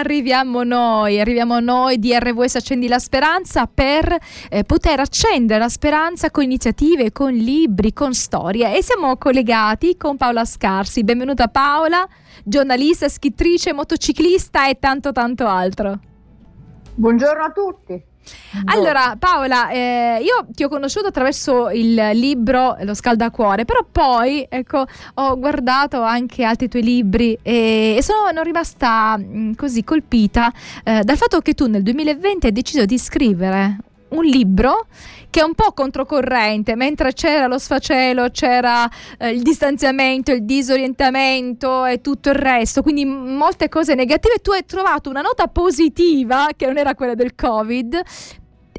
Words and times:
arriviamo 0.00 0.62
noi, 0.62 1.20
arriviamo 1.20 1.60
noi 1.60 1.98
di 1.98 2.16
RWS 2.16 2.56
Accendi 2.56 2.88
la 2.88 2.98
Speranza 2.98 3.66
per 3.66 4.16
eh, 4.48 4.64
poter 4.64 5.00
accendere 5.00 5.60
la 5.60 5.68
speranza 5.68 6.30
con 6.30 6.42
iniziative, 6.42 7.12
con 7.12 7.32
libri, 7.32 7.92
con 7.92 8.12
storie 8.14 8.76
e 8.76 8.82
siamo 8.82 9.16
collegati 9.16 9.96
con 9.96 10.16
Paola 10.16 10.44
Scarsi. 10.44 11.04
Benvenuta 11.04 11.48
Paola, 11.48 12.06
giornalista, 12.42 13.08
scrittrice, 13.08 13.72
motociclista 13.72 14.68
e 14.68 14.78
tanto 14.78 15.12
tanto 15.12 15.46
altro. 15.46 15.98
Buongiorno 16.94 17.44
a 17.44 17.50
tutti. 17.50 18.09
Allora, 18.66 19.16
Paola, 19.18 19.70
eh, 19.70 20.20
io 20.22 20.46
ti 20.50 20.64
ho 20.64 20.68
conosciuto 20.68 21.08
attraverso 21.08 21.70
il 21.70 21.94
libro 22.14 22.76
Lo 22.82 22.94
scaldacuore, 22.94 23.64
però 23.64 23.84
poi 23.90 24.46
ecco, 24.48 24.84
ho 25.14 25.38
guardato 25.38 26.02
anche 26.02 26.44
altri 26.44 26.68
tuoi 26.68 26.82
libri 26.82 27.38
e, 27.42 27.94
e 27.96 28.02
sono 28.02 28.42
rimasta 28.42 29.16
mh, 29.16 29.38
mm, 29.38 29.52
così 29.54 29.84
colpita 29.84 30.52
eh, 30.84 31.02
dal 31.02 31.16
fatto 31.16 31.40
che 31.40 31.54
tu 31.54 31.66
nel 31.66 31.82
2020 31.82 32.46
hai 32.46 32.52
deciso 32.52 32.84
di 32.84 32.98
scrivere 32.98 33.78
un 34.10 34.24
libro 34.24 34.86
che 35.30 35.40
è 35.40 35.44
un 35.44 35.54
po' 35.54 35.72
controcorrente, 35.72 36.74
mentre 36.74 37.12
c'era 37.12 37.46
lo 37.46 37.58
sfacelo, 37.58 38.30
c'era 38.30 38.88
eh, 39.16 39.30
il 39.30 39.42
distanziamento, 39.42 40.32
il 40.32 40.44
disorientamento 40.44 41.84
e 41.84 42.00
tutto 42.00 42.30
il 42.30 42.34
resto, 42.34 42.82
quindi 42.82 43.04
molte 43.04 43.68
cose 43.68 43.94
negative, 43.94 44.38
tu 44.42 44.50
hai 44.50 44.64
trovato 44.66 45.08
una 45.08 45.20
nota 45.20 45.46
positiva, 45.46 46.48
che 46.56 46.66
non 46.66 46.78
era 46.78 46.96
quella 46.96 47.14
del 47.14 47.36
Covid, 47.36 48.00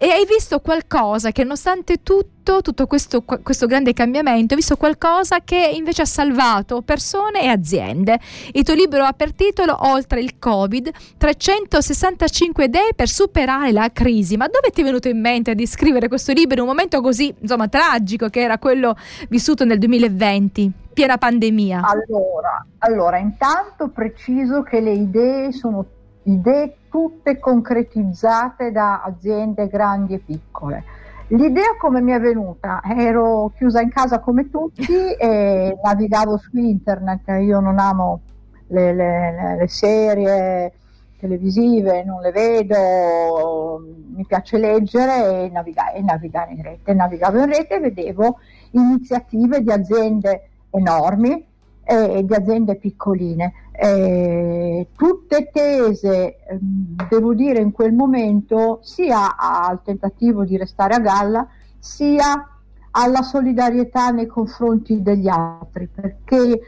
e 0.04 0.10
hai 0.10 0.26
visto 0.26 0.62
qualcosa 0.62 1.32
che 1.32 1.44
nonostante 1.44 2.02
tutto, 2.02 2.64
tutto 2.64 2.88
questo, 2.88 3.22
questo, 3.22 3.68
grande 3.68 3.94
cambiamento, 3.94 4.56
hai 4.56 4.60
visto 4.60 4.76
qualcosa 4.76 5.42
che 5.42 5.72
invece 5.76 6.02
ha 6.02 6.06
salvato 6.06 6.82
persone 6.82 7.44
e 7.44 7.48
aziende. 7.50 8.20
Il 8.54 8.64
tuo 8.64 8.74
libro 8.74 9.04
ha 9.04 9.14
per 9.14 9.32
titolo 9.32 9.78
Oltre 9.82 10.20
il 10.20 10.40
Covid, 10.40 10.90
365 11.18 12.64
idee 12.64 12.94
per 12.96 13.10
superare 13.10 13.72
la 13.72 13.92
crisi. 13.94 14.38
Ma 14.38 14.48
dove 14.48 14.72
ti 14.72 14.82
è 14.82 14.84
venuto 14.84 15.08
in 15.08 15.22
mente 15.22 15.54
di 15.54 15.68
scrivere 15.68 16.08
questo 16.08 16.32
libro 16.32 16.56
in 16.56 16.62
un 16.62 16.70
momento 16.70 17.00
così, 17.00 17.32
insomma, 17.38 17.68
tragico 17.68 18.28
che 18.30 18.40
era 18.40 18.58
quello 18.58 18.96
vissuto 19.30 19.66
nel 19.66 19.78
2020? 19.78 20.72
Piena 20.94 21.20
pandemia. 21.20 21.82
Allora, 21.84 22.66
allora, 22.80 23.20
intanto 23.20 23.90
preciso 23.90 24.64
che 24.64 24.80
le 24.80 24.94
idee 24.94 25.52
sono 25.52 25.86
idee 26.24 26.78
tutte 26.92 27.40
concretizzate 27.40 28.72
da 28.72 29.02
aziende 29.02 29.68
grandi 29.68 30.16
e 30.16 30.20
piccole. 30.20 30.84
L'idea 31.28 31.78
come 31.80 32.02
mi 32.02 32.12
è 32.12 32.20
venuta? 32.20 32.82
Ero 32.84 33.54
chiusa 33.56 33.80
in 33.80 33.90
casa 33.90 34.20
come 34.20 34.50
tutti 34.50 35.14
e 35.14 35.78
navigavo 35.82 36.38
su 36.38 36.58
internet, 36.58 37.30
io 37.42 37.62
non 37.62 37.80
amo 37.80 38.20
le, 38.68 38.94
le, 38.94 39.56
le 39.58 39.68
serie 39.70 40.74
televisive, 41.18 42.04
non 42.04 42.20
le 42.20 42.32
vedo, 42.32 43.82
mi 44.14 44.26
piace 44.26 44.58
leggere 44.58 45.46
e 45.46 45.50
navigare, 45.50 45.96
e 45.96 46.02
navigare 46.02 46.52
in 46.52 46.62
rete. 46.64 46.94
Navigavo 46.94 47.40
in 47.40 47.46
rete 47.46 47.76
e 47.76 47.80
vedevo 47.80 48.40
iniziative 48.72 49.62
di 49.62 49.72
aziende 49.72 50.50
enormi 50.72 51.48
e 51.84 52.24
di 52.24 52.34
aziende 52.34 52.76
piccoline, 52.76 53.54
eh, 53.72 54.88
tutte 54.96 55.50
tese, 55.52 56.38
ehm, 56.46 56.96
devo 57.10 57.34
dire, 57.34 57.60
in 57.60 57.72
quel 57.72 57.94
momento 57.94 58.80
sia 58.84 59.36
al 59.38 59.82
tentativo 59.84 60.44
di 60.46 60.58
restare 60.58 60.94
a 60.94 61.00
galla, 61.00 61.48
sia 61.80 62.48
alla 62.92 63.22
solidarietà 63.24 64.12
nei 64.12 64.28
confronti 64.28 65.02
degli 65.02 65.28
altri, 65.28 65.88
perché 65.88 66.60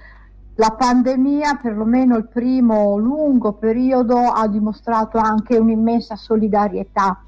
la 0.56 0.76
pandemia, 0.78 1.60
perlomeno 1.62 2.18
il 2.18 2.28
primo 2.28 2.98
lungo 2.98 3.54
periodo, 3.54 4.18
ha 4.18 4.48
dimostrato 4.48 5.18
anche 5.18 5.58
un'immensa 5.58 6.16
solidarietà 6.16 7.24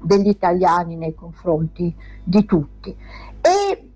degli 0.00 0.28
italiani 0.28 0.96
nei 0.96 1.14
confronti 1.14 1.94
di 2.22 2.44
tutti. 2.44 2.94
E 3.40 3.87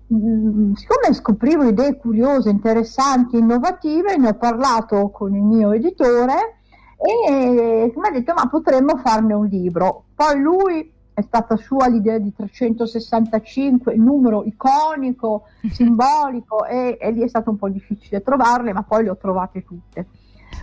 siccome 0.75 1.13
scoprivo 1.13 1.63
idee 1.63 1.97
curiose, 1.97 2.49
interessanti, 2.49 3.37
innovative, 3.37 4.17
ne 4.17 4.29
ho 4.29 4.33
parlato 4.35 5.09
con 5.09 5.33
il 5.35 5.41
mio 5.41 5.71
editore 5.71 6.57
e 6.97 7.91
mi 7.95 8.07
ha 8.07 8.11
detto 8.11 8.33
ma 8.33 8.47
potremmo 8.47 8.97
farne 8.97 9.33
un 9.33 9.45
libro. 9.45 10.05
Poi 10.15 10.39
lui 10.39 10.91
è 11.13 11.21
stata 11.21 11.55
sua 11.57 11.87
l'idea 11.87 12.17
di 12.17 12.33
365, 12.33 13.93
il 13.93 14.01
numero 14.01 14.43
iconico, 14.43 15.43
simbolico 15.71 16.65
e, 16.65 16.97
e, 16.99 17.11
lì 17.11 17.21
è 17.21 17.27
stato 17.27 17.49
un 17.49 17.57
po' 17.57 17.69
difficile 17.69 18.21
trovarle, 18.21 18.73
ma 18.73 18.83
poi 18.83 19.03
le 19.03 19.09
ho 19.09 19.17
trovate 19.17 19.63
tutte. 19.63 20.07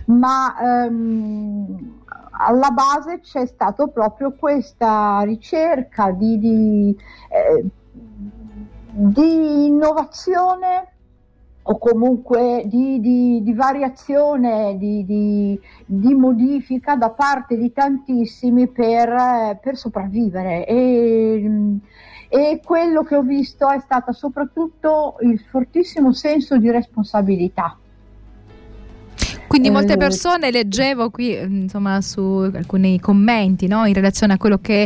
Ma 0.05 0.85
ehm, 0.85 1.99
alla 2.31 2.71
base 2.71 3.19
c'è 3.19 3.45
stata 3.45 3.85
proprio 3.87 4.33
questa 4.33 5.21
ricerca 5.21 6.11
di, 6.11 6.39
di 6.39 6.97
eh, 7.29 7.65
di 8.91 9.65
innovazione 9.65 10.87
o 11.63 11.77
comunque 11.77 12.63
di, 12.65 12.99
di, 12.99 13.41
di 13.43 13.53
variazione, 13.53 14.77
di, 14.77 15.05
di, 15.05 16.13
modifica 16.13 16.95
da 16.95 17.11
parte 17.11 17.57
di 17.57 17.71
tantissimi 17.71 18.67
per, 18.67 19.59
per 19.61 19.77
sopravvivere. 19.77 20.65
E, 20.65 21.79
e 22.29 22.61
quello 22.63 23.03
che 23.03 23.15
ho 23.15 23.21
visto 23.21 23.69
è 23.69 23.79
stato 23.79 24.11
soprattutto 24.11 25.17
il 25.21 25.39
fortissimo 25.39 26.13
senso 26.13 26.57
di 26.57 26.71
responsabilità 26.71 27.77
quindi 29.51 29.69
molte 29.69 29.97
persone 29.97 30.49
leggevo 30.49 31.09
qui 31.09 31.37
insomma 31.37 31.99
su 31.99 32.49
alcuni 32.53 33.01
commenti 33.01 33.67
no? 33.67 33.83
in 33.83 33.93
relazione 33.93 34.31
a 34.31 34.37
quello 34.37 34.59
che 34.59 34.83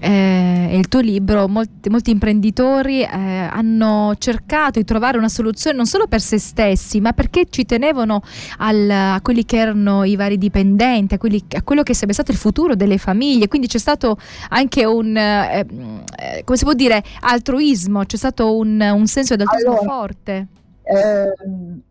eh, 0.00 0.68
è 0.68 0.74
il 0.74 0.88
tuo 0.88 0.98
libro, 0.98 1.46
molti, 1.46 1.88
molti 1.90 2.10
imprenditori 2.10 3.02
eh, 3.02 3.06
hanno 3.06 4.16
cercato 4.18 4.80
di 4.80 4.84
trovare 4.84 5.16
una 5.16 5.28
soluzione 5.28 5.76
non 5.76 5.86
solo 5.86 6.08
per 6.08 6.20
se 6.20 6.38
stessi 6.38 7.00
ma 7.00 7.12
perché 7.12 7.46
ci 7.48 7.64
tenevano 7.64 8.20
al, 8.58 8.90
a 8.90 9.20
quelli 9.22 9.44
che 9.44 9.58
erano 9.58 10.02
i 10.02 10.16
vari 10.16 10.38
dipendenti, 10.38 11.14
a, 11.14 11.18
quelli, 11.18 11.44
a, 11.56 11.62
quello 11.62 11.84
che 11.84 11.94
sarebbe 11.94 12.14
stato 12.14 12.32
il 12.32 12.36
futuro 12.36 12.74
delle 12.74 12.98
famiglie, 12.98 13.46
quindi 13.46 13.68
c'è 13.68 13.78
stato 13.78 14.16
anche 14.48 14.84
un, 14.86 15.16
eh, 15.16 15.60
eh 15.60 16.42
come 16.42 16.58
si 16.58 16.64
può 16.64 16.72
dire, 16.72 17.00
altruismo, 17.20 18.04
c'è 18.04 18.16
stato 18.16 18.56
un, 18.56 18.80
un 18.80 19.06
senso 19.06 19.36
di 19.36 19.42
altruismo 19.42 19.70
allora, 19.70 19.86
forte. 19.86 20.46
Ehm 20.82 21.82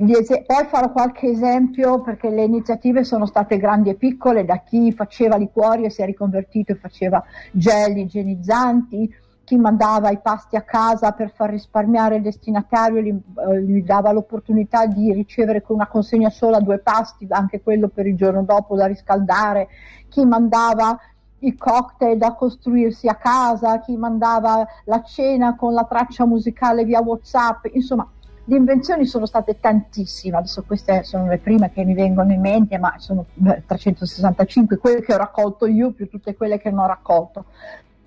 Es- 0.00 0.44
poi 0.46 0.64
farò 0.66 0.92
qualche 0.92 1.28
esempio 1.28 2.00
perché 2.02 2.30
le 2.30 2.44
iniziative 2.44 3.02
sono 3.02 3.26
state 3.26 3.56
grandi 3.56 3.90
e 3.90 3.94
piccole, 3.94 4.44
da 4.44 4.58
chi 4.58 4.92
faceva 4.92 5.36
liquori 5.36 5.84
e 5.84 5.90
si 5.90 6.02
è 6.02 6.06
riconvertito 6.06 6.70
e 6.70 6.76
faceva 6.76 7.22
gel 7.50 7.96
igienizzanti, 7.96 9.12
chi 9.42 9.56
mandava 9.56 10.10
i 10.10 10.18
pasti 10.22 10.54
a 10.54 10.62
casa 10.62 11.10
per 11.12 11.32
far 11.34 11.50
risparmiare 11.50 12.16
il 12.16 12.22
destinatario, 12.22 13.00
gli, 13.00 13.08
eh, 13.08 13.62
gli 13.62 13.82
dava 13.82 14.12
l'opportunità 14.12 14.86
di 14.86 15.12
ricevere 15.12 15.62
con 15.62 15.74
una 15.74 15.88
consegna 15.88 16.30
sola 16.30 16.60
due 16.60 16.78
pasti, 16.78 17.26
anche 17.30 17.60
quello 17.60 17.88
per 17.88 18.06
il 18.06 18.14
giorno 18.14 18.44
dopo 18.44 18.76
da 18.76 18.86
riscaldare, 18.86 19.68
chi 20.08 20.24
mandava 20.24 20.96
i 21.40 21.56
cocktail 21.56 22.18
da 22.18 22.34
costruirsi 22.34 23.08
a 23.08 23.14
casa, 23.14 23.80
chi 23.80 23.96
mandava 23.96 24.64
la 24.84 25.02
cena 25.02 25.56
con 25.56 25.72
la 25.72 25.84
traccia 25.84 26.24
musicale 26.24 26.84
via 26.84 27.00
WhatsApp, 27.00 27.66
insomma 27.72 28.08
le 28.48 28.56
invenzioni 28.56 29.04
sono 29.04 29.26
state 29.26 29.60
tantissime, 29.60 30.38
adesso 30.38 30.64
queste 30.66 31.02
sono 31.04 31.26
le 31.26 31.36
prime 31.36 31.70
che 31.70 31.84
mi 31.84 31.92
vengono 31.92 32.32
in 32.32 32.40
mente, 32.40 32.78
ma 32.78 32.94
sono 32.96 33.26
365 33.66 34.78
quelle 34.78 35.02
che 35.02 35.12
ho 35.12 35.18
raccolto 35.18 35.66
io 35.66 35.92
più 35.92 36.08
tutte 36.08 36.34
quelle 36.34 36.58
che 36.58 36.70
non 36.70 36.84
ho 36.84 36.86
raccolto. 36.86 37.44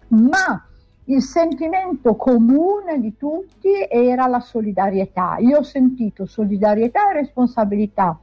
Ma 0.07 0.65
il 1.05 1.21
sentimento 1.21 2.15
comune 2.15 2.99
di 2.99 3.17
tutti 3.17 3.69
era 3.87 4.25
la 4.25 4.39
solidarietà. 4.39 5.35
Io 5.37 5.59
ho 5.59 5.63
sentito 5.63 6.25
solidarietà 6.25 7.11
e 7.11 7.13
responsabilità. 7.13 8.17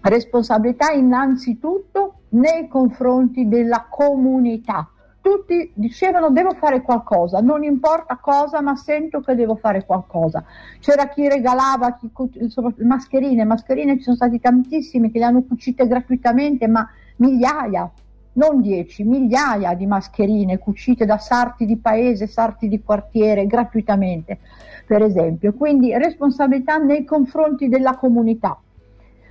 Responsabilità 0.00 0.90
innanzitutto 0.90 2.14
nei 2.30 2.66
confronti 2.66 3.46
della 3.46 3.86
comunità 3.88 4.88
tutti 5.24 5.70
dicevano 5.72 6.28
devo 6.28 6.52
fare 6.52 6.82
qualcosa, 6.82 7.40
non 7.40 7.64
importa 7.64 8.18
cosa, 8.18 8.60
ma 8.60 8.76
sento 8.76 9.22
che 9.22 9.34
devo 9.34 9.54
fare 9.56 9.86
qualcosa. 9.86 10.44
C'era 10.80 11.08
chi 11.08 11.26
regalava 11.26 11.94
chi, 11.94 12.10
insomma, 12.34 12.70
mascherine, 12.80 13.42
mascherine 13.44 13.96
ci 13.96 14.02
sono 14.02 14.16
stati 14.16 14.38
tantissimi 14.38 15.10
che 15.10 15.18
le 15.18 15.24
hanno 15.24 15.42
cucite 15.44 15.86
gratuitamente, 15.86 16.68
ma 16.68 16.86
migliaia, 17.16 17.90
non 18.34 18.60
dieci, 18.60 19.02
migliaia 19.02 19.72
di 19.72 19.86
mascherine 19.86 20.58
cucite 20.58 21.06
da 21.06 21.16
sarti 21.16 21.64
di 21.64 21.78
paese, 21.78 22.26
sarti 22.26 22.68
di 22.68 22.82
quartiere, 22.82 23.46
gratuitamente, 23.46 24.40
per 24.86 25.00
esempio. 25.00 25.54
Quindi 25.54 25.96
responsabilità 25.96 26.76
nei 26.76 27.06
confronti 27.06 27.70
della 27.70 27.96
comunità. 27.96 28.58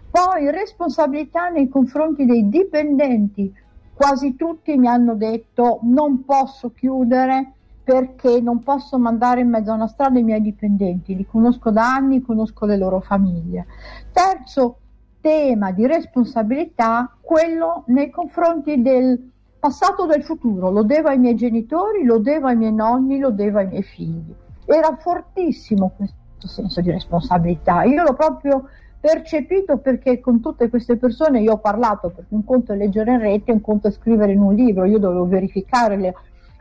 Poi 0.10 0.50
responsabilità 0.50 1.50
nei 1.50 1.70
confronti 1.70 2.26
dei 2.26 2.50
dipendenti, 2.50 3.54
quasi 3.94 4.36
tutti 4.36 4.78
mi 4.78 4.88
hanno 4.88 5.16
detto 5.16 5.80
non 5.84 6.26
posso 6.26 6.72
chiudere 6.72 7.54
perché 7.84 8.40
non 8.40 8.64
posso 8.64 8.98
mandare 8.98 9.42
in 9.42 9.50
mezzo 9.50 9.72
a 9.72 9.76
una 9.76 9.88
strada 9.88 10.18
i 10.18 10.24
miei 10.24 10.42
dipendenti, 10.42 11.16
li 11.16 11.26
conosco 11.26 11.70
da 11.70 11.94
anni, 11.94 12.22
conosco 12.22 12.66
le 12.66 12.78
loro 12.78 13.02
famiglie. 13.02 13.66
Terzo, 14.12 14.78
tema 15.20 15.72
di 15.72 15.86
responsabilità 15.86 17.16
quello 17.20 17.84
nei 17.88 18.10
confronti 18.10 18.82
del 18.82 19.32
passato 19.60 20.06
del 20.06 20.24
futuro, 20.24 20.70
lo 20.70 20.84
devo 20.84 21.10
ai 21.10 21.18
miei 21.18 21.36
genitori, 21.36 22.04
lo 22.04 22.20
devo 22.20 22.48
ai 22.48 22.56
miei 22.56 22.74
nonni, 22.74 23.20
lo 23.20 23.32
devo 23.32 23.60
ai 23.60 23.68
miei 23.68 23.84
figli. 23.84 24.34
Era 24.66 24.96
fortissimo 24.98 25.92
questo 25.96 26.48
senso 26.48 26.82
di 26.82 26.92
responsabilità. 26.92 27.84
Io 27.84 28.04
l'ho 28.04 28.14
proprio 28.14 28.70
percepito 29.04 29.80
perché 29.80 30.22
con 30.22 30.40
tutte 30.40 30.70
queste 30.70 30.96
persone 30.96 31.42
io 31.42 31.54
ho 31.54 31.58
parlato, 31.58 32.08
perché 32.08 32.34
un 32.34 32.46
conto 32.46 32.72
è 32.72 32.78
leggere 32.78 33.12
in 33.12 33.20
rete, 33.20 33.52
un 33.52 33.60
conto 33.60 33.90
è 33.90 33.92
scrivere 33.92 34.32
in 34.32 34.40
un 34.40 34.56
libro, 34.56 34.86
io 34.86 34.98
dovevo 34.98 35.28
verificare 35.28 35.98
le, 35.98 36.14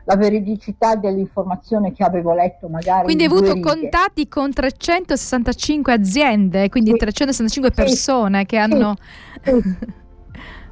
la 0.03 0.17
veridicità 0.17 0.95
dell'informazione 0.95 1.93
che 1.93 2.03
avevo 2.03 2.33
letto 2.33 2.67
magari. 2.67 3.05
Quindi 3.05 3.23
hai 3.23 3.29
avuto 3.29 3.57
contatti 3.61 4.27
con 4.27 4.51
365 4.51 5.93
aziende, 5.93 6.67
quindi 6.67 6.91
sì. 6.91 6.97
365 6.97 7.71
persone 7.71 8.39
sì. 8.39 8.45
che 8.45 8.57
hanno... 8.57 8.95
Sì. 9.41 9.61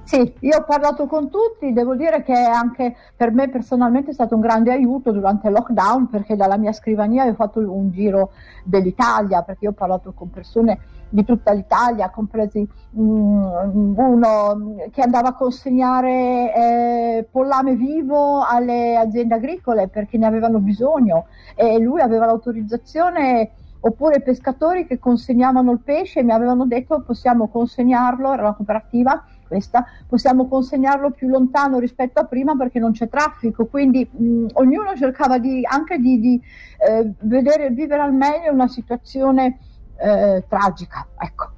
Sì, 0.03 0.33
io 0.39 0.57
ho 0.57 0.65
parlato 0.65 1.05
con 1.05 1.29
tutti, 1.29 1.71
devo 1.71 1.95
dire 1.95 2.21
che 2.21 2.33
anche 2.33 2.97
per 3.15 3.31
me 3.31 3.47
personalmente 3.47 4.11
è 4.11 4.13
stato 4.13 4.35
un 4.35 4.41
grande 4.41 4.73
aiuto 4.73 5.13
durante 5.13 5.47
il 5.47 5.53
lockdown 5.53 6.09
perché 6.09 6.35
dalla 6.35 6.57
mia 6.57 6.73
scrivania 6.73 7.23
ho 7.27 7.33
fatto 7.33 7.59
un 7.59 7.91
giro 7.91 8.31
dell'Italia, 8.65 9.41
perché 9.43 9.63
io 9.63 9.69
ho 9.69 9.73
parlato 9.73 10.11
con 10.11 10.29
persone 10.29 10.77
di 11.11 11.25
tutta 11.25 11.51
l'Italia, 11.51 12.09
compresi 12.09 12.67
um, 12.91 13.93
uno 13.97 14.75
che 14.91 15.01
andava 15.01 15.29
a 15.29 15.33
consegnare 15.33 16.53
eh, 16.55 17.27
pollame 17.29 17.75
vivo 17.75 18.43
alle 18.43 18.95
aziende 18.95 19.35
agricole 19.35 19.89
perché 19.89 20.17
ne 20.17 20.25
avevano 20.25 20.59
bisogno 20.59 21.25
e 21.55 21.77
lui 21.79 22.01
aveva 22.01 22.25
l'autorizzazione 22.25 23.51
oppure 23.81 24.21
pescatori 24.21 24.85
che 24.85 24.99
consegnavano 24.99 25.71
il 25.71 25.79
pesce 25.79 26.19
e 26.19 26.23
mi 26.23 26.31
avevano 26.31 26.65
detto 26.65 27.01
possiamo 27.01 27.49
consegnarlo, 27.49 28.31
era 28.31 28.43
una 28.43 28.53
cooperativa 28.53 29.23
questa, 29.51 29.85
possiamo 30.07 30.47
consegnarlo 30.47 31.11
più 31.11 31.27
lontano 31.27 31.77
rispetto 31.79 32.21
a 32.21 32.23
prima 32.23 32.55
perché 32.55 32.79
non 32.79 32.93
c'è 32.93 33.09
traffico, 33.09 33.65
quindi 33.65 34.09
mh, 34.09 34.45
ognuno 34.53 34.95
cercava 34.95 35.39
di, 35.39 35.61
anche 35.69 35.97
di, 35.97 36.21
di 36.21 36.41
eh, 36.87 37.11
vedere, 37.19 37.69
vivere 37.71 38.01
al 38.01 38.13
meglio 38.13 38.53
una 38.53 38.69
situazione 38.69 39.57
eh, 40.01 40.43
tragica. 40.47 41.07
Ecco. 41.17 41.49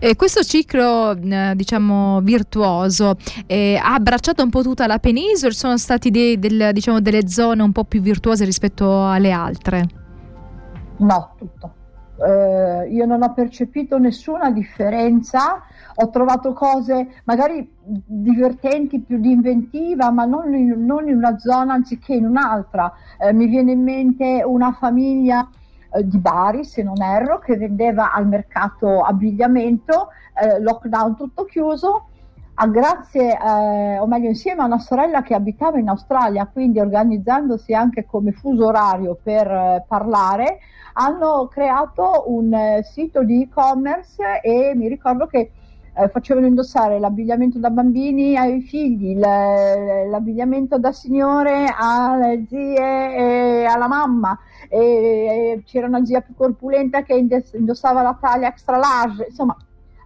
Eh, 0.00 0.14
questo 0.14 0.42
ciclo 0.42 1.12
eh, 1.12 1.52
diciamo 1.54 2.20
virtuoso 2.20 3.16
eh, 3.46 3.78
ha 3.82 3.94
abbracciato 3.94 4.42
un 4.42 4.50
po' 4.50 4.62
tutta 4.62 4.86
la 4.86 4.98
penisola, 4.98 5.52
sono 5.52 5.76
stati 5.76 6.10
dei, 6.10 6.38
del, 6.38 6.70
diciamo, 6.72 7.00
delle 7.00 7.28
zone 7.28 7.62
un 7.62 7.72
po' 7.72 7.84
più 7.84 8.00
virtuose 8.00 8.44
rispetto 8.44 9.06
alle 9.06 9.32
altre? 9.32 9.86
No, 10.98 11.34
tutto. 11.36 11.74
Eh, 12.24 12.88
io 12.90 13.04
non 13.04 13.22
ho 13.22 13.32
percepito 13.34 13.98
nessuna 13.98 14.50
differenza 14.50 15.62
ho 15.98 16.10
trovato 16.10 16.52
cose 16.52 17.22
magari 17.24 17.70
divertenti, 17.82 19.00
più 19.00 19.18
di 19.18 19.30
inventiva, 19.30 20.10
ma 20.10 20.24
non 20.24 20.54
in, 20.54 20.84
non 20.84 21.08
in 21.08 21.16
una 21.16 21.38
zona 21.38 21.74
anziché 21.74 22.14
in 22.14 22.26
un'altra. 22.26 22.92
Eh, 23.18 23.32
mi 23.32 23.46
viene 23.46 23.72
in 23.72 23.82
mente 23.82 24.42
una 24.44 24.72
famiglia 24.72 25.48
eh, 25.96 26.06
di 26.06 26.18
Bari, 26.18 26.64
se 26.64 26.82
non 26.82 27.00
erro, 27.00 27.38
che 27.38 27.56
vendeva 27.56 28.12
al 28.12 28.26
mercato 28.26 29.02
abbigliamento, 29.02 30.08
eh, 30.34 30.60
lockdown 30.60 31.16
tutto 31.16 31.44
chiuso. 31.44 32.08
Ah, 32.58 32.68
grazie, 32.68 33.38
eh, 33.38 33.98
o 33.98 34.06
meglio 34.06 34.28
insieme 34.28 34.62
a 34.62 34.66
una 34.66 34.78
sorella 34.78 35.22
che 35.22 35.34
abitava 35.34 35.78
in 35.78 35.88
Australia, 35.88 36.48
quindi 36.50 36.80
organizzandosi 36.80 37.74
anche 37.74 38.06
come 38.06 38.32
fuso 38.32 38.66
orario 38.66 39.18
per 39.22 39.46
eh, 39.46 39.84
parlare, 39.86 40.60
hanno 40.94 41.48
creato 41.48 42.24
un 42.28 42.54
eh, 42.54 42.82
sito 42.82 43.22
di 43.22 43.42
e-commerce 43.42 44.40
e 44.40 44.72
mi 44.74 44.88
ricordo 44.88 45.26
che 45.26 45.50
eh, 45.96 46.08
facevano 46.08 46.46
indossare 46.46 46.98
l'abbigliamento 46.98 47.58
da 47.58 47.70
bambini 47.70 48.36
ai 48.36 48.60
figli, 48.60 49.18
l'abbigliamento 49.18 50.78
da 50.78 50.92
signore 50.92 51.72
alle 51.76 52.44
zie 52.48 53.62
e 53.62 53.64
alla 53.64 53.88
mamma, 53.88 54.38
e, 54.68 54.78
e 54.78 55.62
c'era 55.64 55.86
una 55.86 56.04
zia 56.04 56.20
più 56.20 56.34
corpulenta 56.34 57.02
che 57.02 57.14
indossava 57.14 58.02
la 58.02 58.16
taglia 58.20 58.48
extra 58.48 58.76
large, 58.76 59.26
insomma 59.28 59.56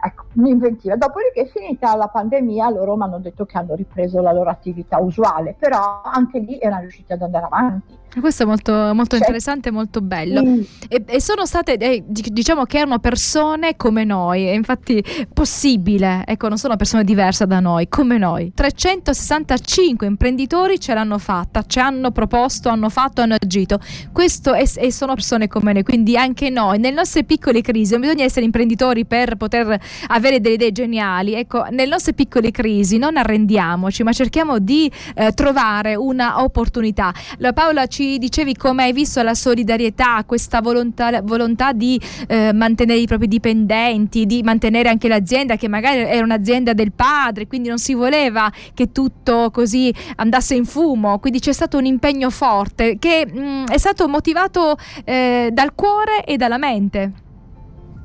Ecco, 0.02 0.24
un'inventiva. 0.34 0.96
Dopodiché, 0.96 1.46
finita 1.46 1.94
la 1.96 2.08
pandemia, 2.08 2.70
loro 2.70 2.96
mi 2.96 3.02
hanno 3.02 3.18
detto 3.18 3.44
che 3.44 3.58
hanno 3.58 3.74
ripreso 3.74 4.20
la 4.20 4.32
loro 4.32 4.50
attività 4.50 4.98
usuale, 4.98 5.54
però 5.58 6.02
anche 6.04 6.38
lì 6.38 6.58
erano 6.58 6.82
riusciti 6.82 7.12
ad 7.12 7.22
andare 7.22 7.44
avanti. 7.46 7.98
Questo 8.18 8.42
è 8.42 8.46
molto, 8.46 8.72
molto 8.72 9.10
cioè, 9.10 9.18
interessante 9.18 9.68
e 9.68 9.72
molto 9.72 10.00
bello. 10.00 10.42
Mm. 10.44 10.60
E, 10.88 11.04
e, 11.06 11.20
sono 11.20 11.46
state, 11.46 11.76
eh, 11.76 12.02
diciamo 12.06 12.64
che 12.64 12.78
erano 12.78 12.98
persone 12.98 13.76
come 13.76 14.02
noi, 14.02 14.48
e 14.48 14.54
infatti 14.54 15.02
possibile, 15.32 16.24
ecco, 16.26 16.48
non 16.48 16.58
sono 16.58 16.74
persone 16.74 17.04
diverse 17.04 17.46
da 17.46 17.60
noi, 17.60 17.88
come 17.88 18.18
noi. 18.18 18.52
365 18.52 20.08
imprenditori 20.08 20.80
ce 20.80 20.92
l'hanno 20.94 21.18
fatta, 21.18 21.62
ci 21.62 21.78
hanno 21.78 22.10
proposto, 22.10 22.68
hanno 22.68 22.88
fatto, 22.88 23.20
hanno 23.20 23.36
agito. 23.38 23.78
Questo 24.12 24.54
è, 24.54 24.64
e 24.76 24.90
sono 24.90 25.14
persone 25.14 25.46
come 25.46 25.72
noi, 25.72 25.84
quindi 25.84 26.16
anche 26.16 26.50
noi, 26.50 26.78
nelle 26.80 26.96
nostre 26.96 27.22
piccole 27.22 27.60
crisi, 27.60 27.92
non 27.92 28.00
bisogna 28.00 28.24
essere 28.24 28.44
imprenditori 28.44 29.04
per 29.04 29.36
poter 29.36 29.78
avere 30.08 30.40
delle 30.40 30.54
idee 30.54 30.72
geniali. 30.72 31.34
Ecco, 31.34 31.64
nelle 31.70 31.90
nostre 31.90 32.12
piccole 32.12 32.50
crisi 32.50 32.98
non 32.98 33.16
arrendiamoci, 33.16 34.02
ma 34.02 34.12
cerchiamo 34.12 34.58
di 34.58 34.90
eh, 35.14 35.32
trovare 35.32 35.94
una 35.94 36.42
opportunità. 36.42 37.14
La 37.38 37.52
Paola 37.52 37.86
ci 37.86 38.00
ci 38.00 38.16
dicevi 38.16 38.56
come 38.56 38.84
hai 38.84 38.92
visto 38.94 39.20
la 39.22 39.34
solidarietà, 39.34 40.24
questa 40.24 40.62
volontà, 40.62 41.20
volontà 41.20 41.72
di 41.72 42.00
eh, 42.26 42.50
mantenere 42.54 42.98
i 42.98 43.06
propri 43.06 43.28
dipendenti, 43.28 44.24
di 44.24 44.42
mantenere 44.42 44.88
anche 44.88 45.06
l'azienda 45.06 45.56
che 45.56 45.68
magari 45.68 45.98
era 45.98 46.24
un'azienda 46.24 46.72
del 46.72 46.92
padre, 46.92 47.46
quindi 47.46 47.68
non 47.68 47.76
si 47.76 47.92
voleva 47.92 48.50
che 48.72 48.90
tutto 48.90 49.50
così 49.52 49.94
andasse 50.16 50.54
in 50.54 50.64
fumo, 50.64 51.18
quindi 51.18 51.40
c'è 51.40 51.52
stato 51.52 51.76
un 51.76 51.84
impegno 51.84 52.30
forte 52.30 52.96
che 52.98 53.26
mh, 53.26 53.38
mm, 53.38 53.64
è 53.66 53.76
stato 53.76 54.08
motivato 54.08 54.78
eh, 55.04 55.50
dal 55.52 55.74
cuore 55.74 56.24
e 56.24 56.38
dalla 56.38 56.56
mente. 56.56 57.12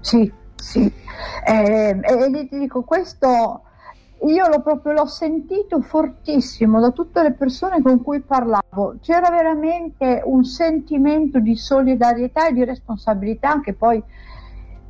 Sì, 0.02 0.30
sì. 0.66 0.92
Eh, 1.46 2.00
e 2.02 2.48
ti 2.50 2.58
dico, 2.58 2.82
questo 2.82 3.62
io 4.24 4.48
l'ho 4.48 4.62
proprio 4.62 4.94
l'ho 4.94 5.06
sentito 5.06 5.82
fortissimo 5.82 6.80
da 6.80 6.90
tutte 6.90 7.22
le 7.22 7.34
persone 7.34 7.84
con 7.84 8.02
cui 8.02 8.22
parlavo. 8.22 8.96
C'era 9.00 9.30
veramente 9.30 10.24
un 10.26 10.44
sentimento 10.44 11.40
di 11.40 11.56
solidarietà 11.56 12.48
e 12.48 12.54
di 12.54 12.64
responsabilità 12.64 13.62
che 13.62 13.74
poi 13.74 14.02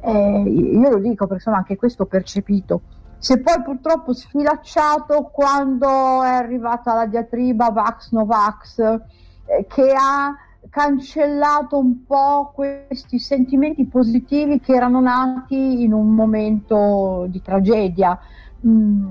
eh, 0.02 0.44
io 0.44 0.90
lo 0.90 1.00
dico 1.00 1.28
perché 1.28 1.34
insomma 1.34 1.58
anche 1.58 1.76
questo 1.76 2.04
ho 2.04 2.08
percepito. 2.08 2.82
Si 3.18 3.34
è 3.34 3.40
poi 3.40 3.62
purtroppo 3.62 4.14
sfilacciato 4.14 5.30
quando 5.34 6.24
è 6.24 6.30
arrivata 6.30 6.94
la 6.94 7.06
diatriba 7.06 7.70
Vax 7.70 8.12
Novax 8.12 8.80
eh, 8.80 9.66
che 9.68 9.94
ha 9.94 10.34
cancellato 10.70 11.78
un 11.78 12.06
po' 12.06 12.52
questi 12.54 13.20
sentimenti 13.20 13.86
positivi 13.86 14.60
che 14.60 14.74
erano 14.74 15.00
nati 15.00 15.84
in 15.84 15.94
un 15.94 16.10
momento 16.10 17.26
di 17.30 17.42
tragedia. 17.42 18.20
Mm, 18.66 19.08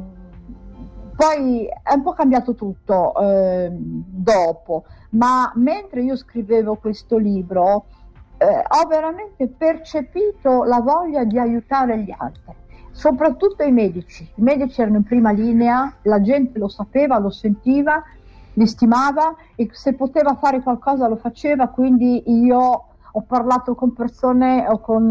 poi 1.17 1.67
è 1.67 1.93
un 1.95 2.03
po' 2.03 2.13
cambiato 2.13 2.55
tutto 2.55 3.15
eh, 3.21 3.71
dopo, 3.71 4.85
ma 5.11 5.53
mentre 5.55 6.03
io 6.03 6.17
scrivevo 6.17 6.77
questo 6.77 7.19
libro 7.19 7.87
eh, 8.37 8.47
ho 8.47 8.87
veramente 8.89 9.47
percepito 9.49 10.65
la 10.65 10.81
voglia 10.81 11.25
di 11.25 11.39
aiutare 11.39 12.01
gli 12.01 12.13
altri, 12.17 12.53
soprattutto 12.91 13.63
i 13.63 13.71
medici. 13.71 14.29
I 14.35 14.43
medici 14.43 14.81
erano 14.81 14.97
in 14.97 15.05
prima 15.05 15.31
linea, 15.31 15.95
la 16.03 16.21
gente 16.21 16.59
lo 16.59 16.69
sapeva, 16.69 17.19
lo 17.19 17.31
sentiva, 17.31 18.03
li 18.55 18.67
stimava 18.67 19.35
e 19.55 19.69
se 19.73 19.95
poteva 19.95 20.35
fare 20.35 20.63
qualcosa 20.63 21.09
lo 21.09 21.17
faceva, 21.17 21.69
quindi 21.69 22.23
io 22.27 22.87
ho 23.17 23.21
parlato 23.23 23.75
con 23.75 23.93
persone 23.93 24.67
o 24.69 24.81
con 24.81 25.11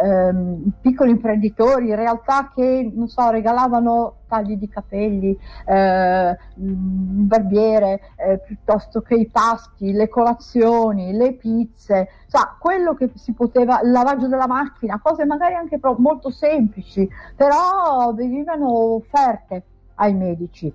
ehm, 0.00 0.70
piccoli 0.80 1.10
imprenditori 1.10 1.88
in 1.88 1.96
realtà 1.96 2.50
che 2.54 2.90
non 2.94 3.08
so, 3.08 3.30
regalavano 3.30 4.16
tagli 4.28 4.56
di 4.56 4.68
capelli, 4.68 5.36
eh, 5.66 6.36
barbiere, 6.54 8.00
eh, 8.16 8.38
piuttosto 8.38 9.00
che 9.00 9.14
i 9.14 9.28
pasti, 9.28 9.92
le 9.92 10.08
colazioni, 10.08 11.12
le 11.12 11.34
pizze, 11.34 12.08
cioè, 12.28 12.42
quello 12.58 12.94
che 12.94 13.10
si 13.14 13.32
poteva, 13.32 13.80
il 13.80 13.90
lavaggio 13.90 14.28
della 14.28 14.46
macchina, 14.46 15.00
cose 15.02 15.24
magari 15.24 15.54
anche 15.54 15.80
molto 15.96 16.30
semplici, 16.30 17.08
però 17.34 18.12
venivano 18.12 18.70
offerte 18.96 19.64
ai 19.94 20.14
medici 20.14 20.72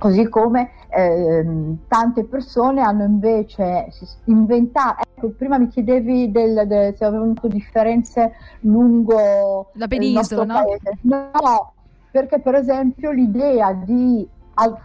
così 0.00 0.30
come 0.30 0.70
eh, 0.88 1.76
tante 1.86 2.24
persone 2.24 2.80
hanno 2.80 3.04
invece 3.04 3.88
inventato, 4.24 5.02
ecco, 5.14 5.28
prima 5.36 5.58
mi 5.58 5.68
chiedevi 5.68 6.30
del, 6.30 6.66
del, 6.66 6.96
se 6.96 7.04
avevano 7.04 7.34
differenze 7.42 8.32
lungo 8.60 9.70
la 9.74 9.86
penisola, 9.86 10.44
no? 10.44 10.64
Paese. 10.64 10.98
No, 11.02 11.72
perché 12.10 12.40
per 12.40 12.54
esempio 12.54 13.10
l'idea 13.10 13.74
di 13.74 14.26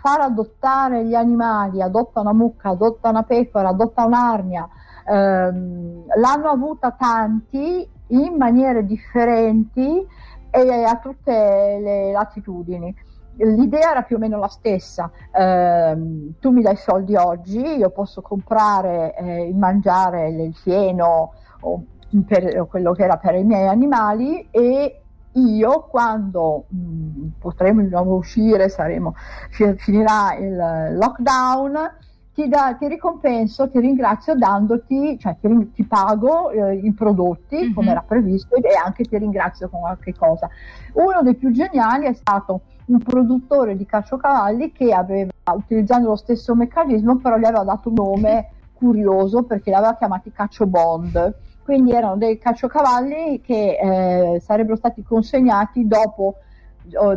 far 0.01 0.19
adottare 0.19 1.05
gli 1.05 1.15
animali, 1.15 1.81
adotta 1.81 2.19
una 2.19 2.33
mucca, 2.33 2.71
adotta 2.71 3.09
una 3.09 3.23
pecora, 3.23 3.69
adotta 3.69 4.05
un'arnia, 4.05 4.67
ehm, 5.07 6.03
l'hanno 6.17 6.49
avuta 6.49 6.91
tanti 6.91 7.89
in 8.07 8.35
maniere 8.35 8.85
differenti 8.85 10.05
e 10.51 10.83
a 10.83 10.97
tutte 10.97 11.31
le 11.31 12.11
latitudini. 12.11 12.93
L'idea 13.37 13.91
era 13.91 14.03
più 14.03 14.15
o 14.15 14.19
meno 14.19 14.39
la 14.39 14.47
stessa, 14.47 15.11
eh, 15.31 16.33
tu 16.39 16.51
mi 16.51 16.61
dai 16.61 16.77
soldi 16.77 17.15
oggi, 17.15 17.59
io 17.59 17.89
posso 17.89 18.21
comprare 18.21 19.13
eh, 19.15 19.47
il 19.47 19.55
mangiare, 19.55 20.29
il 20.29 20.55
fieno 20.55 21.33
o, 21.61 21.83
per, 22.25 22.59
o 22.61 22.65
quello 22.65 22.93
che 22.93 23.03
era 23.03 23.17
per 23.17 23.35
i 23.35 23.43
miei 23.43 23.67
animali 23.67 24.47
e 24.51 25.01
io 25.33 25.81
quando 25.89 26.65
mh, 26.69 26.77
mm, 26.77 27.27
potremo 27.39 27.81
di 27.81 27.89
nuovo 27.89 28.15
uscire, 28.15 28.69
saremo, 28.69 29.15
finirà 29.49 30.35
il 30.35 30.97
lockdown, 30.97 31.73
ti, 32.35 32.49
da, 32.49 32.75
ti, 32.77 32.89
ricompenso, 32.89 33.69
ti 33.69 33.79
ringrazio 33.79 34.35
dandoti, 34.35 35.17
cioè 35.17 35.37
ti, 35.39 35.71
ti 35.71 35.85
pago 35.85 36.51
eh, 36.51 36.75
i 36.75 36.91
prodotti 36.91 37.55
mm-hmm. 37.55 37.73
come 37.73 37.91
era 37.91 38.03
previsto 38.05 38.55
e 38.55 38.75
anche 38.75 39.05
ti 39.05 39.17
ringrazio 39.17 39.69
con 39.69 39.79
qualche 39.79 40.13
cosa. 40.13 40.49
Uno 40.93 41.23
dei 41.23 41.35
più 41.35 41.51
geniali 41.51 42.07
è 42.07 42.13
stato 42.13 42.61
un 42.87 42.99
produttore 42.99 43.77
di 43.77 43.85
caciocavalli 43.85 44.73
che 44.73 44.93
aveva, 44.93 45.31
utilizzando 45.45 46.09
lo 46.09 46.15
stesso 46.17 46.53
meccanismo, 46.55 47.15
però 47.15 47.37
gli 47.37 47.45
aveva 47.45 47.63
dato 47.63 47.87
un 47.87 47.95
nome 47.95 48.49
curioso 48.73 49.43
perché 49.43 49.69
li 49.69 49.77
aveva 49.77 49.95
chiamati 49.95 50.29
Caccio 50.31 50.67
Bond. 50.67 51.35
Quindi 51.63 51.93
erano 51.93 52.17
dei 52.17 52.37
caciocavalli 52.37 53.39
che 53.41 53.77
eh, 54.35 54.39
sarebbero 54.41 54.75
stati 54.75 55.01
consegnati 55.03 55.87
dopo 55.87 56.35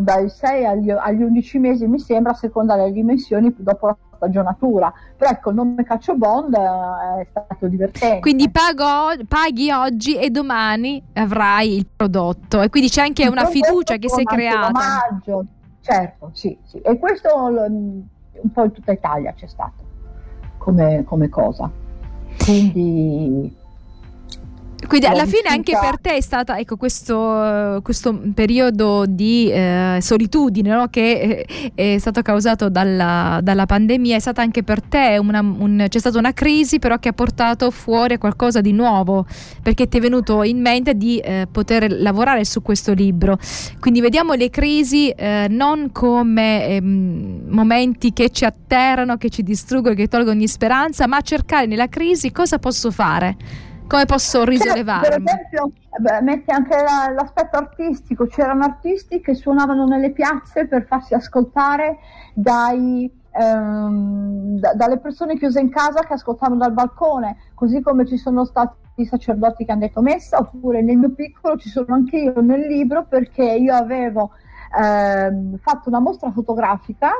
dai 0.00 0.30
6 0.30 0.64
agli, 0.64 0.90
agli 0.90 1.22
11 1.22 1.58
mesi, 1.58 1.86
mi 1.86 1.98
sembra, 1.98 2.32
a 2.32 2.34
seconda 2.34 2.76
delle 2.76 2.92
dimensioni, 2.92 3.54
dopo 3.58 3.86
la 3.88 3.96
stagionatura. 4.18 4.92
Però 5.16 5.30
ecco, 5.30 5.50
il 5.50 5.56
nome 5.56 5.84
Caccio 5.84 6.16
Bond 6.16 6.54
eh, 6.54 7.20
è 7.22 7.26
stato 7.30 7.66
divertente. 7.66 8.20
Quindi 8.20 8.50
pago, 8.50 9.24
paghi 9.26 9.70
oggi 9.70 10.16
e 10.16 10.28
domani 10.30 11.02
avrai 11.14 11.76
il 11.76 11.86
prodotto. 11.86 12.60
E 12.60 12.68
quindi 12.68 12.90
c'è 12.90 13.02
anche 13.02 13.22
il 13.22 13.30
una 13.30 13.46
fiducia 13.46 13.96
che 13.96 14.10
si 14.10 14.20
è 14.20 14.24
creata. 14.24 14.70
Maggio, 14.70 15.44
certo, 15.80 16.30
sì, 16.34 16.56
sì. 16.64 16.78
E 16.78 16.98
questo 16.98 17.28
un 17.34 18.52
po' 18.52 18.64
in 18.64 18.72
tutta 18.72 18.92
Italia 18.92 19.32
c'è 19.32 19.46
stato 19.46 19.82
come, 20.58 21.04
come 21.04 21.28
cosa. 21.28 21.70
Quindi 22.44 23.56
quindi 24.88 25.06
alla 25.06 25.26
fine 25.26 25.48
anche 25.48 25.76
per 25.78 26.00
te 26.00 26.16
è 26.16 26.20
stata 26.22 26.58
ecco, 26.58 26.76
questo, 26.76 27.78
questo 27.82 28.18
periodo 28.34 29.04
di 29.06 29.50
eh, 29.52 29.98
solitudine 30.00 30.74
no? 30.74 30.88
che 30.88 31.44
è, 31.74 31.94
è, 31.94 31.98
stato 31.98 32.22
causato 32.22 32.70
dalla, 32.70 33.38
dalla, 33.42 33.66
pandemia, 33.66 34.16
è 34.16 34.18
stata 34.18 34.40
anche 34.40 34.62
per 34.62 34.80
te 34.80 35.18
una, 35.20 35.40
un, 35.40 35.84
c'è 35.88 35.98
stata 35.98 36.18
una 36.18 36.32
crisi 36.32 36.78
però 36.78 36.98
che 36.98 37.10
ha 37.10 37.12
portato 37.12 37.70
fuori 37.70 38.16
qualcosa 38.16 38.62
di 38.62 38.72
nuovo 38.72 39.26
perché 39.62 39.88
ti 39.88 39.98
è 39.98 40.00
venuto 40.00 40.42
in 40.42 40.60
mente 40.60 40.94
di 40.94 41.18
eh, 41.18 41.46
poter 41.52 41.92
lavorare 41.92 42.46
su 42.46 42.62
questo 42.62 42.94
libro. 42.94 43.38
Quindi 43.78 44.00
vediamo 44.00 44.32
le 44.32 44.48
crisi 44.48 45.10
eh, 45.10 45.46
non 45.50 45.92
come 45.92 46.66
ehm, 46.66 47.42
momenti 47.48 48.14
che 48.14 48.30
ci 48.30 48.46
atterrano, 48.46 49.18
che 49.18 49.28
ci 49.28 49.42
distruggono, 49.42 49.94
che 49.94 50.08
tolgono 50.08 50.36
ogni 50.36 50.48
speranza, 50.48 51.06
ma 51.06 51.20
cercare 51.20 51.66
nella 51.66 51.88
crisi 51.88 52.32
cosa 52.32 52.58
posso 52.58 52.90
fare 52.90 53.66
come 53.88 54.04
posso 54.04 54.44
risollevarmi? 54.44 55.04
Cioè, 55.04 55.22
per 55.22 55.34
esempio, 55.34 55.72
beh, 55.98 56.20
mette 56.22 56.52
anche 56.52 56.76
la, 56.76 57.12
l'aspetto 57.12 57.56
artistico. 57.56 58.26
C'erano 58.26 58.64
artisti 58.64 59.20
che 59.20 59.34
suonavano 59.34 59.86
nelle 59.86 60.10
piazze 60.10 60.68
per 60.68 60.86
farsi 60.86 61.14
ascoltare 61.14 61.98
dai, 62.34 63.10
ehm, 63.32 64.58
da, 64.60 64.74
dalle 64.74 64.98
persone 64.98 65.36
chiuse 65.36 65.58
in 65.58 65.70
casa 65.70 66.00
che 66.00 66.12
ascoltavano 66.12 66.60
dal 66.60 66.72
balcone, 66.72 67.38
così 67.54 67.80
come 67.80 68.06
ci 68.06 68.16
sono 68.16 68.44
stati 68.44 68.76
i 69.02 69.06
sacerdoti 69.06 69.64
che 69.64 69.72
hanno 69.72 69.80
detto 69.80 70.02
messa, 70.02 70.38
oppure 70.38 70.82
nel 70.82 70.96
mio 70.96 71.10
piccolo 71.10 71.56
ci 71.56 71.68
sono 71.68 71.94
anche 71.94 72.16
io 72.18 72.40
nel 72.40 72.60
libro 72.60 73.06
perché 73.06 73.44
io 73.44 73.74
avevo 73.74 74.30
ehm, 74.80 75.58
fatto 75.58 75.88
una 75.88 76.00
mostra 76.00 76.30
fotografica 76.30 77.10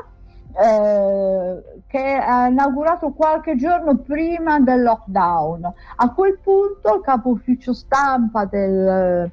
eh, 0.53 1.81
che 1.87 2.15
ha 2.15 2.47
inaugurato 2.47 3.11
qualche 3.11 3.55
giorno 3.55 3.97
prima 3.97 4.59
del 4.59 4.83
lockdown. 4.83 5.73
A 5.97 6.13
quel 6.13 6.39
punto 6.41 6.95
il 6.95 7.01
capo 7.01 7.29
ufficio 7.29 7.73
stampa 7.73 8.45
del 8.45 9.31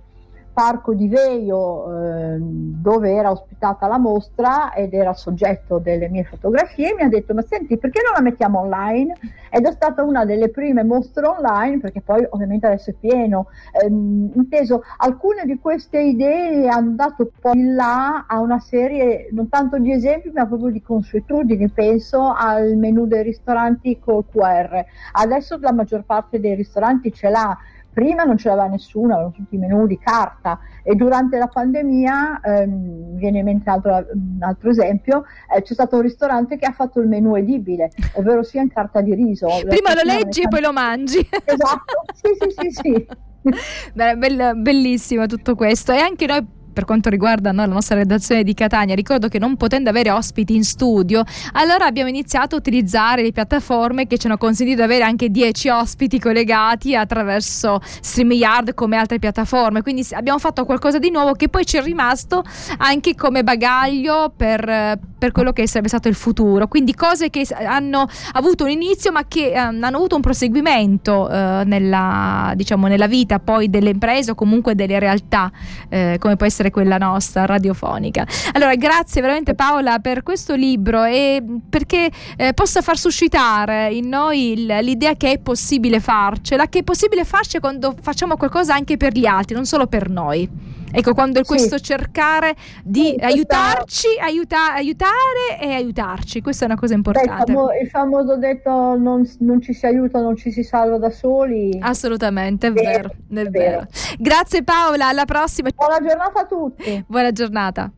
parco 0.57 0.95
di 0.95 1.07
Veio 1.07 1.85
eh, 1.93 2.39
dove 2.41 3.13
era 3.13 3.31
ospitata 3.31 3.87
la 3.89 3.99
mostra 3.99 4.73
ed 4.73 4.95
era 4.95 5.13
soggetto 5.13 5.79
delle 5.79 6.09
mie 6.09 6.25
fotografie 6.25 6.95
mi 6.95 7.03
ha 7.03 7.09
detto 7.09 7.35
ma 7.35 7.43
senti 7.43 7.77
perché 7.77 8.01
non 8.03 8.15
la 8.15 8.23
mettiamo 8.23 8.61
online? 8.61 9.19
Ed 9.51 9.67
è 9.67 9.73
stata 9.73 10.03
una 10.03 10.25
delle 10.25 10.49
prime 10.49 10.83
mostre 10.83 11.27
online 11.27 11.81
perché 11.81 12.01
poi 12.01 12.27
ovviamente 12.31 12.67
adesso 12.67 12.89
è 12.89 12.95
pieno. 12.95 13.49
Eh, 13.73 13.87
inteso 13.87 14.83
alcune 14.97 15.45
di 15.45 15.59
queste 15.59 16.01
idee 16.01 16.67
hanno 16.69 16.95
dato 16.95 17.31
poi 17.39 17.75
là 17.75 18.25
a 18.27 18.41
una 18.41 18.59
serie 18.59 19.29
non 19.33 19.51
tanto 19.51 19.77
di 19.79 19.93
esempi 19.93 20.31
ma 20.31 20.47
proprio 20.47 20.71
di 20.71 20.81
consuetudini 20.81 21.69
penso 21.69 22.33
al 22.35 22.77
menù 22.77 23.05
dei 23.07 23.23
ristoranti 23.23 23.99
col 23.99 24.25
QR 24.33 24.83
adesso 25.13 25.59
la 25.61 25.73
maggior 25.73 26.05
parte 26.05 26.41
dei 26.41 26.55
ristoranti 26.55 27.13
ce 27.13 27.29
l'ha 27.29 27.59
prima 27.97 28.25
non 28.25 28.37
ce 28.37 28.51
l'aveva 28.51 28.67
nessuno, 28.67 29.15
avevano 29.15 29.33
tutti 29.33 29.55
i 29.55 29.59
menu 29.59 29.87
di 29.87 29.99
carta 29.99 30.59
e 30.83 30.95
durante 30.95 31.39
la 31.39 31.47
pandemia, 31.47 32.41
ehm, 32.45 33.17
viene 33.17 33.39
in 33.39 33.45
mente 33.47 33.71
altro, 33.71 34.07
un 34.13 34.37
altro 34.41 34.69
esempio, 34.69 35.25
eh, 35.51 35.63
c'è 35.63 35.73
stato 35.73 35.97
un 35.97 36.03
ristorante 36.03 36.59
che 36.59 36.67
ha 36.67 36.73
fatto 36.73 37.01
il 37.01 37.09
menu 37.09 37.35
edibile, 37.37 37.91
ovvero 38.17 38.43
sia 38.43 38.61
in 38.61 38.71
carta 38.71 39.01
di 39.01 39.15
riso. 39.15 39.47
Prima 39.67 39.95
lo 39.95 40.03
leggi 40.05 40.43
e 40.43 40.49
poi 40.49 40.61
lo 40.61 40.75
mangi. 40.75 41.27
Esatto, 41.43 42.05
sì 42.13 42.37
sì 42.39 42.51
sì 42.51 42.71
sì. 42.71 43.07
Beh, 43.95 44.17
bellissimo 44.57 45.25
tutto 45.25 45.55
questo 45.55 45.93
e 45.93 45.99
anche 45.99 46.27
noi 46.27 46.47
per 46.77 46.85
quanto 46.85 47.09
riguarda 47.09 47.53
no, 47.53 47.63
la 47.65 47.73
nostra 47.73 47.97
redazione 47.97 48.45
di 48.45 48.53
Catania, 48.53 48.95
ricordo 48.95 49.29
che 49.29 49.39
non 49.39 49.57
potendo 49.57 49.89
avere 49.89 50.11
ospiti 50.11 50.55
in 50.55 50.63
studio, 50.63 51.25
allora 51.53 51.87
abbiamo 51.87 52.11
iniziato 52.11 52.55
a 52.55 52.59
utilizzare 52.59 53.23
le 53.23 53.33
piattaforme 53.33 54.07
che 54.07 54.19
ci 54.19 54.27
hanno 54.27 54.37
consentito 54.37 54.81
di 54.81 54.83
avere 54.83 55.05
anche 55.05 55.31
10 55.31 55.71
ospiti 55.71 56.21
collegati 56.21 56.95
attraverso 56.95 57.81
StreamYard 57.83 58.75
come 58.75 58.99
altre 58.99 59.19
piattaforme. 59.19 59.81
Quindi 59.81 60.07
abbiamo 60.11 60.39
fatto 60.39 60.67
qualcosa 60.67 60.99
di 60.99 61.11
nuovo 61.11 61.33
che 61.33 61.49
poi 61.49 61.65
ci 61.65 61.79
è 61.79 61.83
rimasto 61.83 62.45
anche 62.77 63.15
come 63.15 63.43
bagaglio 63.43 64.35
per, 64.37 64.99
per 65.19 65.33
quello 65.33 65.53
che 65.53 65.67
sarebbe 65.67 65.89
stato 65.89 66.09
il 66.09 66.15
futuro. 66.15 66.69
Quindi 66.69 66.95
cose 66.95 67.31
che 67.31 67.47
hanno 67.55 68.07
avuto 68.33 68.65
un 68.65 68.71
inizio 68.71 69.13
ma 69.13 69.25
che 69.27 69.51
eh, 69.51 69.57
hanno 69.57 69.87
avuto 69.87 70.17
un 70.17 70.21
proseguimento 70.21 71.29
eh, 71.29 71.63
nella, 71.65 72.53
diciamo, 72.55 72.87
nella 72.87 73.07
vita 73.07 73.39
poi 73.39 73.71
delle 73.71 73.91
imprese 73.91 74.33
o 74.33 74.35
comunque 74.35 74.75
delle 74.75 74.99
realtà, 74.99 75.51
eh, 75.89 76.17
come 76.19 76.37
può 76.37 76.47
essere 76.47 76.71
quella 76.71 76.99
nostra 76.99 77.47
radiofonica. 77.47 78.27
Allora, 78.53 78.75
grazie 78.75 79.21
veramente 79.21 79.55
Paola 79.55 79.99
per 79.99 80.23
questo 80.23 80.55
libro 80.55 81.05
e 81.05 81.43
perché 81.69 82.11
eh, 82.37 82.53
possa 82.53 82.83
far 82.83 82.99
suscitare 82.99 83.93
in 83.93 84.09
noi 84.09 84.53
il, 84.53 84.67
l'idea 84.83 85.15
che 85.15 85.33
è 85.33 85.39
possibile 85.39 86.01
farcela, 86.01 86.69
che 86.69 86.81
è 86.81 86.83
possibile 86.83 87.25
farci 87.25 87.59
quando 87.59 87.95
facciamo 88.01 88.37
qualcosa 88.37 88.75
anche 88.75 88.97
per 88.97 89.13
gli 89.13 89.27
altri, 89.27 89.55
non 89.55 89.67
solo 89.67 89.87
per 89.87 90.11
noi. 90.11 90.76
Ecco, 90.93 91.15
quando 91.15 91.41
sì. 91.41 91.45
questo 91.45 91.79
cercare 91.79 92.55
di 92.83 93.15
sì, 93.19 93.25
aiutarci, 93.25 94.09
aiuta, 94.21 94.73
aiutare 94.73 95.61
e 95.61 95.73
aiutarci, 95.75 96.41
questa 96.41 96.65
è 96.65 96.69
una 96.69 96.77
cosa 96.77 96.95
importante. 96.95 97.53
Beh, 97.53 97.81
il, 97.83 97.89
famoso, 97.89 98.37
detto 98.37 98.71
non, 98.71 99.29
non, 99.41 99.61
ci 99.61 99.73
si 99.73 99.85
aiuta, 99.87 100.21
non 100.21 100.37
ci 100.37 100.51
si 100.51 100.63
salva 100.63 100.99
da 100.99 101.11
soli. 101.11 101.79
Assolutamente, 101.81 102.69
è 102.69 102.73
vero, 102.73 103.11
è 103.11 103.15
vero. 103.29 103.51
vero. 103.51 103.87
Grazie 104.19 104.63
Paola, 104.63 105.09
alla 105.09 105.25
prossima. 105.25 105.69
Buona 105.75 106.01
giornata 106.01 106.41
a 106.41 106.47
tutti. 106.47 107.05
Buona 107.07 107.33
giornata. 107.33 107.91